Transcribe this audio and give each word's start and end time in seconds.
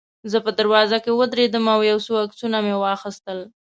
زه 0.31 0.37
په 0.45 0.51
دروازه 0.59 0.97
کې 1.03 1.11
ودرېدم 1.19 1.65
او 1.73 1.79
یو 1.91 1.97
څو 2.05 2.13
عکسونه 2.23 2.57
مې 2.65 2.75
واخیستل. 2.77 3.39